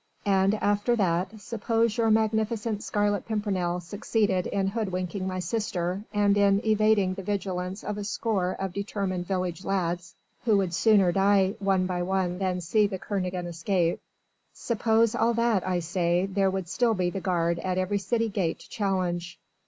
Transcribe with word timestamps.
And 0.25 0.55
after 0.55 0.95
that 0.95 1.39
suppose 1.39 1.95
your 1.95 2.09
magnificent 2.09 2.81
Scarlet 2.81 3.27
Pimpernel 3.27 3.79
succeeded 3.81 4.47
in 4.47 4.65
hoodwinking 4.65 5.27
my 5.27 5.37
sister 5.37 6.03
and 6.11 6.35
in 6.35 6.59
evading 6.65 7.13
the 7.13 7.21
vigilance 7.21 7.83
of 7.83 7.99
a 7.99 8.03
score 8.03 8.53
of 8.53 8.73
determined 8.73 9.27
village 9.27 9.63
lads, 9.63 10.15
who 10.43 10.57
would 10.57 10.73
sooner 10.73 11.11
die 11.11 11.53
one 11.59 11.85
by 11.85 12.01
one 12.01 12.39
than 12.39 12.61
see 12.61 12.87
the 12.87 12.97
Kernogan 12.97 13.45
escape 13.45 14.01
suppose 14.53 15.13
all 15.13 15.35
that, 15.35 15.67
I 15.67 15.77
say, 15.81 16.25
there 16.25 16.49
would 16.49 16.67
still 16.67 16.95
be 16.95 17.11
the 17.11 17.21
guard 17.21 17.59
at 17.59 17.77
every 17.77 17.99
city 17.99 18.27
gate 18.27 18.57
to 18.61 18.69
challenge. 18.71 19.37